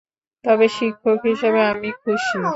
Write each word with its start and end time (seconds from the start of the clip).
তবে 0.45 0.65
শিক্ষক 0.77 1.19
হিসেবে 1.29 1.61
আমি 1.71 1.89
খুশি। 2.01 2.37